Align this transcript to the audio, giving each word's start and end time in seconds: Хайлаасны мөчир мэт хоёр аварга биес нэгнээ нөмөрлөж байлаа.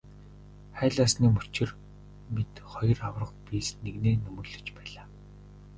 Хайлаасны 0.77 1.27
мөчир 1.35 1.69
мэт 2.33 2.53
хоёр 2.71 2.97
аварга 3.09 3.35
биес 3.45 3.69
нэгнээ 3.83 4.15
нөмөрлөж 4.23 4.67
байлаа. 4.77 5.05